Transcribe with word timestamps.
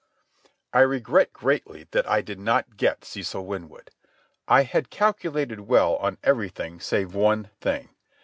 I 0.73 0.79
regret 0.79 1.31
greatly 1.31 1.87
that 1.91 2.09
I 2.09 2.21
did 2.23 2.39
not 2.39 2.75
get 2.75 3.05
Cecil 3.05 3.45
Winwood. 3.45 3.91
I 4.47 4.63
had 4.63 4.89
calculated 4.89 5.59
well 5.67 5.95
on 5.97 6.17
everything 6.23 6.79
save 6.79 7.13
one 7.13 7.51
thing. 7.59 7.89